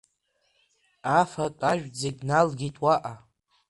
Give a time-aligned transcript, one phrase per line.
[1.17, 3.13] Афатә-ажәтә зегь налгеит уаҟа.